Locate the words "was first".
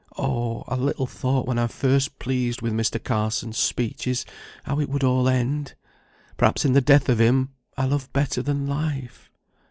1.65-2.17